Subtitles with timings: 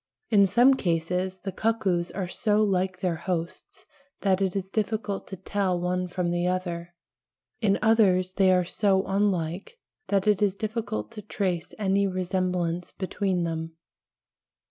[0.31, 3.85] In some cases the cuckoos are so like their hosts
[4.21, 6.95] that it is difficult to tell one from the other,
[7.61, 9.77] in others they are so unlike
[10.07, 13.73] that it is difficult to trace any resemblance between them.